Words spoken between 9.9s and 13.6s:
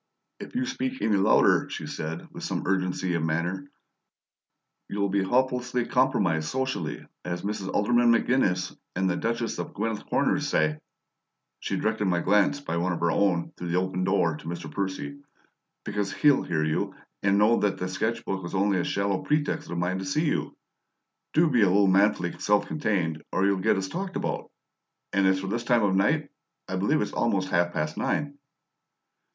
Corners say" she directed my glance, by one of her own,